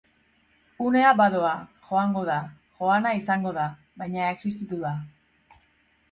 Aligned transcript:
Unea 0.83 1.09
badoa, 1.17 1.49
joango 1.89 2.23
da, 2.29 2.37
joana 2.79 3.11
izango 3.17 3.51
da, 3.59 3.67
baina 4.03 4.31
existitu 4.37 4.81
da. 4.87 4.95